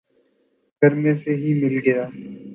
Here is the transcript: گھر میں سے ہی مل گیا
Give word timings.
گھر 0.81 0.91
میں 0.95 1.13
سے 1.15 1.31
ہی 1.35 1.53
مل 1.61 1.75
گیا 1.85 2.01